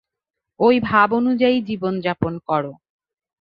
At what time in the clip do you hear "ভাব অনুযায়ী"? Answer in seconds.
0.81-1.57